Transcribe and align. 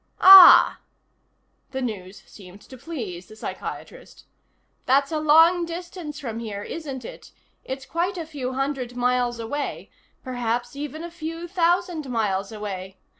"Ah." 0.21 0.79
The 1.73 1.81
news 1.83 2.23
seemed 2.25 2.61
to 2.61 2.75
please 2.75 3.27
the 3.27 3.35
psychiatrist. 3.35 4.25
"That's 4.87 5.11
a 5.11 5.19
long 5.19 5.63
distance 5.63 6.19
from 6.19 6.39
here, 6.39 6.63
isn't 6.63 7.05
it? 7.05 7.31
It's 7.63 7.85
quite 7.85 8.17
a 8.17 8.25
few 8.25 8.53
hundred 8.53 8.95
miles 8.95 9.39
away. 9.39 9.91
Perhaps 10.23 10.75
even 10.75 11.03
a 11.03 11.11
few 11.11 11.47
thousand 11.47 12.09
miles 12.09 12.51
away. 12.51 12.97